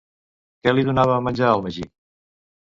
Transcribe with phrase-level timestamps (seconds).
[0.63, 1.87] Què li donava a menjar el Magí?